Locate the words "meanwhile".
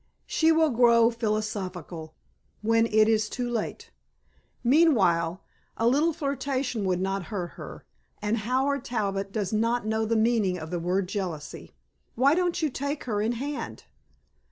4.63-5.43